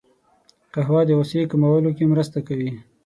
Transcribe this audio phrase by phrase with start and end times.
[0.73, 2.71] قهوه د غوسې کمولو کې مرسته کوي